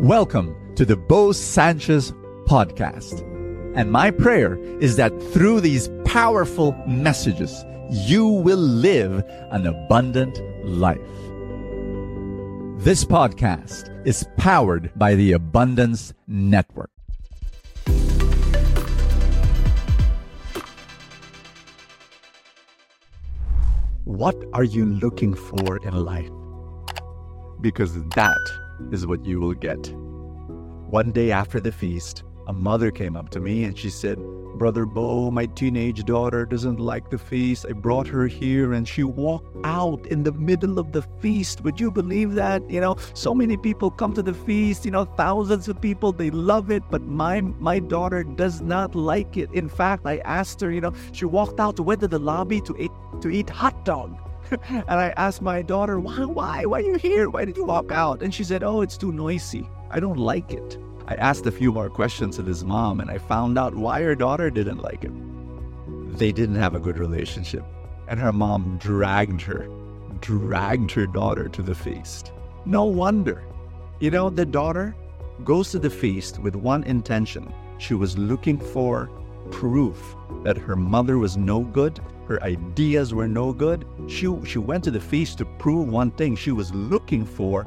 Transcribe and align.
Welcome 0.00 0.54
to 0.76 0.84
the 0.84 0.96
Bo 0.96 1.32
Sanchez 1.32 2.12
podcast. 2.44 3.20
And 3.74 3.90
my 3.90 4.12
prayer 4.12 4.54
is 4.80 4.94
that 4.94 5.10
through 5.32 5.60
these 5.60 5.90
powerful 6.04 6.72
messages, 6.86 7.64
you 7.90 8.28
will 8.28 8.60
live 8.60 9.24
an 9.50 9.66
abundant 9.66 10.38
life. 10.64 11.00
This 12.84 13.04
podcast 13.04 13.90
is 14.06 14.24
powered 14.36 14.92
by 14.94 15.16
the 15.16 15.32
Abundance 15.32 16.14
Network. 16.28 16.92
What 24.04 24.36
are 24.52 24.62
you 24.62 24.86
looking 24.86 25.34
for 25.34 25.78
in 25.84 25.92
life? 26.04 26.30
Because 27.60 28.00
that 28.10 28.67
is 28.92 29.06
what 29.06 29.24
you 29.24 29.40
will 29.40 29.54
get. 29.54 29.92
One 30.90 31.12
day 31.12 31.30
after 31.32 31.60
the 31.60 31.72
feast, 31.72 32.24
a 32.46 32.52
mother 32.52 32.90
came 32.90 33.16
up 33.16 33.28
to 33.30 33.40
me 33.40 33.64
and 33.64 33.78
she 33.78 33.90
said, 33.90 34.18
Brother 34.58 34.86
Bo, 34.86 35.30
my 35.30 35.46
teenage 35.46 36.02
daughter 36.04 36.44
doesn't 36.44 36.80
like 36.80 37.10
the 37.10 37.18
feast. 37.18 37.66
I 37.68 37.72
brought 37.72 38.08
her 38.08 38.26
here 38.26 38.72
and 38.72 38.88
she 38.88 39.04
walked 39.04 39.54
out 39.64 40.04
in 40.06 40.24
the 40.24 40.32
middle 40.32 40.78
of 40.80 40.90
the 40.90 41.02
feast. 41.20 41.60
Would 41.60 41.78
you 41.78 41.92
believe 41.92 42.34
that? 42.34 42.68
You 42.68 42.80
know, 42.80 42.96
so 43.14 43.34
many 43.34 43.56
people 43.56 43.90
come 43.90 44.14
to 44.14 44.22
the 44.22 44.34
feast, 44.34 44.84
you 44.84 44.90
know, 44.90 45.04
thousands 45.04 45.68
of 45.68 45.80
people, 45.80 46.10
they 46.10 46.30
love 46.30 46.70
it, 46.70 46.82
but 46.90 47.02
my 47.02 47.40
my 47.40 47.78
daughter 47.78 48.24
does 48.24 48.60
not 48.60 48.96
like 48.96 49.36
it. 49.36 49.52
In 49.52 49.68
fact, 49.68 50.06
I 50.06 50.18
asked 50.18 50.60
her, 50.62 50.72
you 50.72 50.80
know, 50.80 50.92
she 51.12 51.24
walked 51.24 51.60
out, 51.60 51.78
went 51.78 52.00
to 52.00 52.08
the 52.08 52.18
lobby 52.18 52.60
to 52.62 52.74
eat 52.78 52.90
to 53.20 53.28
eat 53.28 53.48
hot 53.50 53.84
dog. 53.84 54.18
and 54.68 54.84
I 54.88 55.12
asked 55.16 55.42
my 55.42 55.62
daughter, 55.62 56.00
why, 56.00 56.24
why, 56.24 56.64
why 56.64 56.80
are 56.80 56.82
you 56.82 56.96
here? 56.96 57.28
Why 57.28 57.44
did 57.44 57.56
you 57.56 57.64
walk 57.64 57.92
out? 57.92 58.22
And 58.22 58.34
she 58.34 58.44
said, 58.44 58.62
oh, 58.62 58.80
it's 58.80 58.96
too 58.96 59.12
noisy. 59.12 59.68
I 59.90 60.00
don't 60.00 60.18
like 60.18 60.52
it. 60.52 60.78
I 61.06 61.14
asked 61.14 61.46
a 61.46 61.52
few 61.52 61.72
more 61.72 61.88
questions 61.88 62.38
of 62.38 62.46
his 62.46 62.64
mom 62.64 63.00
and 63.00 63.10
I 63.10 63.18
found 63.18 63.58
out 63.58 63.74
why 63.74 64.02
her 64.02 64.14
daughter 64.14 64.50
didn't 64.50 64.82
like 64.82 65.04
it. 65.04 65.12
They 66.18 66.32
didn't 66.32 66.56
have 66.56 66.74
a 66.74 66.80
good 66.80 66.98
relationship. 66.98 67.64
And 68.08 68.18
her 68.20 68.32
mom 68.32 68.78
dragged 68.78 69.42
her, 69.42 69.68
dragged 70.20 70.90
her 70.92 71.06
daughter 71.06 71.48
to 71.48 71.62
the 71.62 71.74
feast. 71.74 72.32
No 72.64 72.84
wonder. 72.84 73.42
You 74.00 74.10
know, 74.10 74.30
the 74.30 74.46
daughter 74.46 74.94
goes 75.44 75.70
to 75.70 75.78
the 75.78 75.90
feast 75.90 76.38
with 76.38 76.54
one 76.54 76.84
intention. 76.84 77.52
She 77.78 77.94
was 77.94 78.18
looking 78.18 78.58
for 78.58 79.10
proof 79.50 80.16
that 80.44 80.56
her 80.56 80.76
mother 80.76 81.18
was 81.18 81.36
no 81.36 81.60
good 81.60 82.00
her 82.28 82.42
ideas 82.42 83.14
were 83.14 83.26
no 83.26 83.54
good. 83.54 83.86
She, 84.06 84.28
she 84.44 84.58
went 84.58 84.84
to 84.84 84.90
the 84.90 85.00
feast 85.00 85.38
to 85.38 85.46
prove 85.46 85.88
one 85.88 86.10
thing. 86.10 86.36
She 86.36 86.52
was 86.52 86.74
looking 86.74 87.24
for 87.24 87.64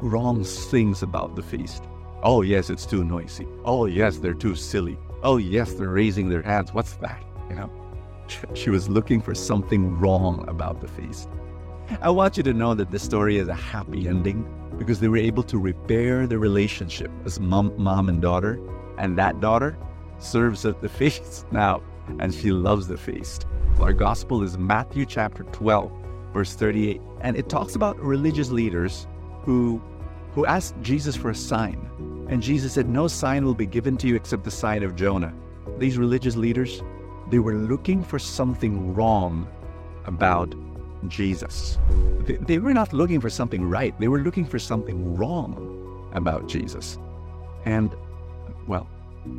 wrong 0.00 0.44
things 0.44 1.02
about 1.02 1.34
the 1.34 1.42
feast. 1.42 1.82
Oh, 2.22 2.42
yes, 2.42 2.70
it's 2.70 2.86
too 2.86 3.02
noisy. 3.04 3.48
Oh, 3.64 3.86
yes, 3.86 4.18
they're 4.18 4.32
too 4.32 4.54
silly. 4.54 4.96
Oh, 5.24 5.38
yes, 5.38 5.72
they're 5.72 5.88
raising 5.88 6.28
their 6.28 6.42
hands. 6.42 6.72
What's 6.72 6.94
that? 6.96 7.20
You 7.50 7.56
know, 7.56 7.70
she 8.54 8.70
was 8.70 8.88
looking 8.88 9.20
for 9.20 9.34
something 9.34 9.98
wrong 9.98 10.44
about 10.48 10.80
the 10.80 10.88
feast. 10.88 11.28
I 12.00 12.10
want 12.10 12.36
you 12.36 12.44
to 12.44 12.52
know 12.52 12.74
that 12.74 12.92
the 12.92 12.98
story 13.00 13.38
is 13.38 13.48
a 13.48 13.54
happy 13.54 14.06
ending 14.06 14.48
because 14.78 15.00
they 15.00 15.08
were 15.08 15.16
able 15.16 15.42
to 15.44 15.58
repair 15.58 16.28
the 16.28 16.38
relationship 16.38 17.10
as 17.24 17.40
mom, 17.40 17.72
mom 17.76 18.08
and 18.08 18.22
daughter. 18.22 18.60
And 18.98 19.18
that 19.18 19.40
daughter 19.40 19.76
serves 20.18 20.64
at 20.64 20.80
the 20.80 20.88
feast 20.88 21.46
now, 21.52 21.82
and 22.18 22.32
she 22.32 22.50
loves 22.50 22.88
the 22.88 22.96
feast. 22.96 23.46
Our 23.80 23.92
gospel 23.92 24.42
is 24.42 24.56
Matthew 24.56 25.04
chapter 25.04 25.44
12, 25.44 25.92
verse 26.32 26.54
38. 26.54 27.00
And 27.20 27.36
it 27.36 27.48
talks 27.48 27.74
about 27.74 27.98
religious 28.00 28.50
leaders 28.50 29.06
who, 29.42 29.82
who 30.32 30.46
asked 30.46 30.74
Jesus 30.82 31.14
for 31.16 31.30
a 31.30 31.34
sign. 31.34 32.26
And 32.28 32.42
Jesus 32.42 32.72
said, 32.72 32.88
No 32.88 33.06
sign 33.06 33.44
will 33.44 33.54
be 33.54 33.66
given 33.66 33.96
to 33.98 34.08
you 34.08 34.16
except 34.16 34.44
the 34.44 34.50
sign 34.50 34.82
of 34.82 34.96
Jonah. 34.96 35.34
These 35.78 35.98
religious 35.98 36.36
leaders, 36.36 36.82
they 37.30 37.38
were 37.38 37.54
looking 37.54 38.02
for 38.02 38.18
something 38.18 38.94
wrong 38.94 39.46
about 40.06 40.54
Jesus. 41.08 41.78
They, 42.20 42.36
they 42.36 42.58
were 42.58 42.74
not 42.74 42.92
looking 42.92 43.20
for 43.20 43.30
something 43.30 43.68
right, 43.68 43.98
they 44.00 44.08
were 44.08 44.20
looking 44.20 44.46
for 44.46 44.58
something 44.58 45.16
wrong 45.16 46.10
about 46.12 46.48
Jesus. 46.48 46.98
And, 47.64 47.94
well, 48.66 48.88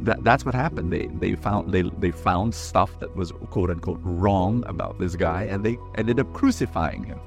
that, 0.03 0.23
that's 0.23 0.45
what 0.45 0.55
happened. 0.55 0.91
They 0.91 1.07
they 1.07 1.35
found 1.35 1.71
they 1.71 1.83
they 1.99 2.11
found 2.11 2.53
stuff 2.53 2.99
that 2.99 3.15
was 3.15 3.31
quote 3.49 3.69
unquote 3.69 3.99
wrong 4.03 4.63
about 4.67 4.99
this 4.99 5.15
guy, 5.15 5.43
and 5.43 5.65
they 5.65 5.77
ended 5.95 6.19
up 6.19 6.31
crucifying 6.33 7.03
him. 7.03 7.19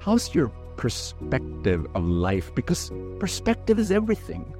How's 0.00 0.34
your 0.34 0.48
perspective 0.76 1.86
of 1.94 2.04
life? 2.04 2.54
Because 2.54 2.90
perspective 3.18 3.78
is 3.78 3.90
everything. 3.90 4.54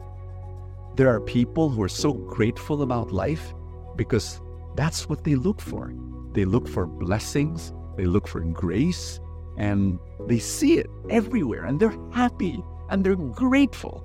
There 0.97 1.09
are 1.09 1.21
people 1.21 1.69
who 1.69 1.83
are 1.83 1.89
so 1.89 2.13
grateful 2.13 2.83
about 2.83 3.13
life 3.13 3.55
because 3.97 4.41
that's 4.77 5.09
what 5.09 5.25
they 5.25 5.35
look 5.35 5.61
for. 5.61 5.93
They 6.33 6.45
look 6.45 6.69
for 6.69 6.87
blessings, 6.87 7.73
they 7.97 8.07
look 8.07 8.27
for 8.27 8.41
grace, 8.41 9.21
and 9.57 9.99
they 10.27 10.39
see 10.39 10.79
it 10.79 10.91
everywhere, 11.11 11.65
and 11.65 11.79
they're 11.81 11.97
happy 12.13 12.63
and 12.89 13.05
they're 13.05 13.17
grateful. 13.17 14.05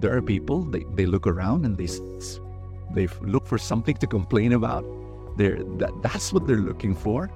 There 0.00 0.16
are 0.16 0.22
people 0.22 0.62
they, 0.62 0.84
they 0.94 1.06
look 1.06 1.26
around 1.26 1.64
and 1.64 1.76
they 1.76 1.86
they 2.94 3.08
look 3.20 3.46
for 3.46 3.58
something 3.58 3.96
to 3.96 4.06
complain 4.06 4.52
about. 4.52 4.84
They're, 5.36 5.62
that, 5.78 5.92
that's 6.02 6.32
what 6.32 6.46
they're 6.46 6.56
looking 6.56 6.94
for. 6.94 7.30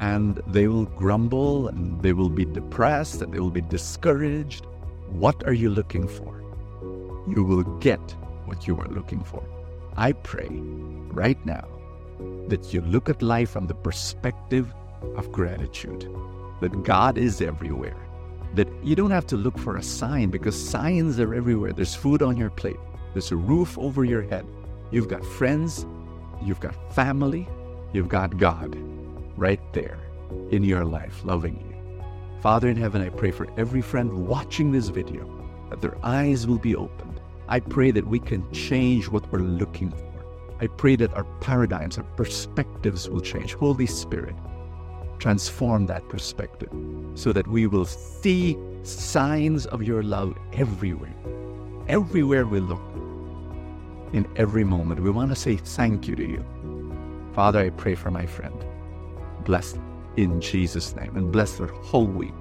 And 0.00 0.40
they 0.46 0.66
will 0.68 0.86
grumble 0.86 1.68
and 1.68 2.00
they 2.02 2.12
will 2.12 2.30
be 2.30 2.44
depressed 2.44 3.22
and 3.22 3.32
they 3.32 3.38
will 3.38 3.50
be 3.50 3.60
discouraged. 3.60 4.66
What 5.08 5.46
are 5.46 5.52
you 5.52 5.70
looking 5.70 6.08
for? 6.08 6.42
You 7.28 7.44
will 7.44 7.62
get 7.78 8.00
what 8.46 8.66
you 8.66 8.76
are 8.80 8.88
looking 8.88 9.22
for. 9.22 9.44
I 9.96 10.12
pray 10.12 10.48
right 10.50 11.38
now 11.46 11.68
that 12.48 12.72
you 12.72 12.80
look 12.80 13.08
at 13.08 13.22
life 13.22 13.50
from 13.50 13.66
the 13.66 13.74
perspective 13.74 14.72
of 15.16 15.30
gratitude, 15.30 16.08
that 16.60 16.82
God 16.82 17.18
is 17.18 17.40
everywhere, 17.40 17.96
that 18.54 18.68
you 18.82 18.96
don't 18.96 19.10
have 19.10 19.26
to 19.28 19.36
look 19.36 19.58
for 19.58 19.76
a 19.76 19.82
sign 19.82 20.30
because 20.30 20.56
signs 20.56 21.20
are 21.20 21.34
everywhere. 21.34 21.72
There's 21.72 21.94
food 21.94 22.22
on 22.22 22.36
your 22.36 22.50
plate, 22.50 22.80
there's 23.12 23.32
a 23.32 23.36
roof 23.36 23.78
over 23.78 24.04
your 24.04 24.22
head, 24.22 24.46
You've 24.92 25.08
got 25.08 25.24
friends, 25.24 25.86
you've 26.42 26.60
got 26.60 26.74
family, 26.94 27.48
you've 27.94 28.10
got 28.10 28.36
God 28.36 28.76
right 29.38 29.72
there 29.72 29.98
in 30.50 30.62
your 30.62 30.84
life 30.84 31.24
loving 31.24 31.56
you. 31.56 32.02
Father 32.42 32.68
in 32.68 32.76
heaven, 32.76 33.00
I 33.00 33.08
pray 33.08 33.30
for 33.30 33.48
every 33.58 33.80
friend 33.80 34.28
watching 34.28 34.70
this 34.70 34.88
video 34.88 35.26
that 35.70 35.80
their 35.80 35.96
eyes 36.04 36.46
will 36.46 36.58
be 36.58 36.76
opened. 36.76 37.22
I 37.48 37.60
pray 37.60 37.90
that 37.90 38.06
we 38.06 38.18
can 38.18 38.52
change 38.52 39.08
what 39.08 39.32
we're 39.32 39.38
looking 39.38 39.90
for. 39.92 40.24
I 40.60 40.66
pray 40.66 40.96
that 40.96 41.14
our 41.14 41.24
paradigms, 41.40 41.96
our 41.96 42.04
perspectives 42.04 43.08
will 43.08 43.22
change. 43.22 43.54
Holy 43.54 43.86
Spirit, 43.86 44.36
transform 45.18 45.86
that 45.86 46.06
perspective 46.10 46.68
so 47.14 47.32
that 47.32 47.46
we 47.46 47.66
will 47.66 47.86
see 47.86 48.58
signs 48.82 49.64
of 49.64 49.82
your 49.82 50.02
love 50.02 50.36
everywhere. 50.52 51.14
Everywhere 51.88 52.44
we 52.44 52.60
look, 52.60 52.91
in 54.12 54.28
every 54.36 54.64
moment. 54.64 55.00
We 55.00 55.10
want 55.10 55.30
to 55.30 55.36
say 55.36 55.56
thank 55.56 56.06
you 56.06 56.16
to 56.16 56.24
you. 56.24 56.44
Father, 57.34 57.60
I 57.60 57.70
pray 57.70 57.94
for 57.94 58.10
my 58.10 58.26
friend. 58.26 58.64
Bless 59.44 59.78
in 60.16 60.40
Jesus' 60.40 60.94
name 60.94 61.16
and 61.16 61.32
bless 61.32 61.56
their 61.56 61.66
whole 61.66 62.06
week. 62.06 62.34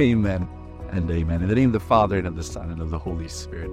Amen 0.00 0.48
and 0.90 1.10
amen. 1.10 1.42
In 1.42 1.48
the 1.48 1.54
name 1.54 1.68
of 1.68 1.72
the 1.72 1.80
Father 1.80 2.18
and 2.18 2.26
of 2.26 2.36
the 2.36 2.42
Son 2.42 2.70
and 2.70 2.80
of 2.80 2.90
the 2.90 2.98
Holy 2.98 3.28
Spirit. 3.28 3.70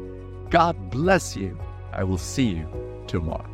God 0.49 0.91
bless 0.91 1.35
you. 1.35 1.57
I 1.91 2.03
will 2.03 2.17
see 2.17 2.45
you 2.45 3.03
tomorrow. 3.07 3.49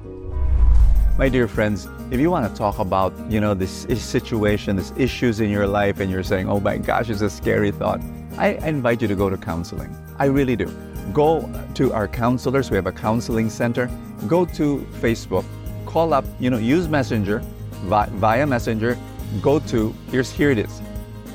My 1.17 1.29
dear 1.29 1.47
friends, 1.47 1.87
if 2.11 2.19
you 2.19 2.29
want 2.29 2.51
to 2.51 2.57
talk 2.57 2.77
about, 2.77 3.13
you 3.31 3.39
know, 3.39 3.53
this 3.53 3.87
situation, 4.03 4.75
these 4.75 4.91
issues 4.97 5.39
in 5.39 5.49
your 5.49 5.65
life, 5.65 6.01
and 6.01 6.11
you're 6.11 6.23
saying, 6.23 6.49
oh 6.49 6.59
my 6.59 6.77
gosh, 6.77 7.09
it's 7.09 7.21
a 7.21 7.29
scary 7.29 7.71
thought, 7.71 8.01
I 8.37 8.55
invite 8.67 9.01
you 9.01 9.07
to 9.07 9.15
go 9.15 9.29
to 9.29 9.37
counseling. 9.37 9.95
I 10.19 10.25
really 10.25 10.57
do 10.57 10.67
go 11.13 11.49
to 11.75 11.93
our 11.93 12.07
counselors. 12.07 12.69
We 12.69 12.75
have 12.75 12.87
a 12.87 12.91
counseling 12.91 13.49
center. 13.49 13.89
Go 14.27 14.45
to 14.45 14.79
Facebook, 15.01 15.45
call 15.85 16.13
up, 16.13 16.25
you 16.39 16.49
know, 16.49 16.57
use 16.57 16.87
Messenger 16.87 17.39
via, 17.83 18.09
via 18.11 18.47
Messenger. 18.47 18.97
Go 19.41 19.59
to, 19.59 19.93
here's, 20.09 20.31
here 20.31 20.51
it 20.51 20.57
is 20.57 20.81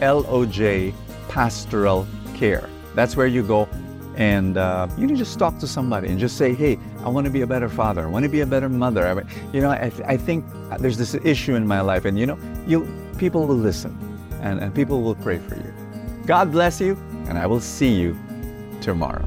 LOJ 0.01 0.95
Pastoral 1.29 2.07
Care. 2.35 2.69
That's 2.95 3.17
where 3.17 3.27
you 3.27 3.43
go 3.43 3.69
and 4.17 4.59
uh, 4.59 4.87
you 4.99 5.07
can 5.07 5.17
just 5.17 5.39
talk 5.39 5.59
to 5.59 5.67
somebody 5.67 6.09
and 6.09 6.19
just 6.19 6.37
say, 6.37 6.53
hey, 6.53 6.79
I 7.05 7.09
want 7.09 7.25
to 7.25 7.31
be 7.31 7.41
a 7.41 7.47
better 7.47 7.69
father. 7.69 8.03
I 8.03 8.07
want 8.07 8.25
to 8.25 8.29
be 8.29 8.41
a 8.41 8.47
better 8.47 8.69
mother. 8.69 9.07
I 9.07 9.15
mean, 9.15 9.27
you 9.53 9.61
know, 9.61 9.71
I, 9.71 9.89
th- 9.89 10.07
I 10.07 10.17
think 10.17 10.45
there's 10.79 10.99
this 10.99 11.15
issue 11.15 11.55
in 11.55 11.67
my 11.67 11.81
life, 11.81 12.05
and 12.05 12.19
you 12.19 12.27
know, 12.27 12.39
you 12.67 12.87
people 13.19 13.47
will 13.47 13.57
listen 13.57 13.97
and, 14.43 14.61
and 14.61 14.75
people 14.75 15.03
will 15.03 15.15
pray 15.15 15.39
for 15.39 15.57
you. 15.57 15.73
God 16.27 16.53
bless 16.53 16.81
you, 16.81 16.99
and 17.29 17.39
I 17.39 17.47
will 17.47 17.61
see 17.61 17.95
you 17.95 18.19
tomorrow. 18.81 19.27